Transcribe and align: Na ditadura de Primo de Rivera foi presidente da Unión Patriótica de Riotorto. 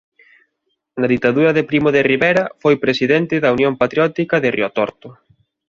Na 0.99 1.07
ditadura 1.13 1.51
de 1.57 1.67
Primo 1.69 1.89
de 1.95 2.01
Rivera 2.11 2.43
foi 2.61 2.75
presidente 2.83 3.35
da 3.43 3.53
Unión 3.57 3.73
Patriótica 3.81 4.35
de 4.43 4.49
Riotorto. 4.57 5.09